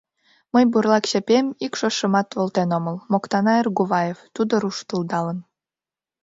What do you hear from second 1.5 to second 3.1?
ик шошымат волтен омыл,—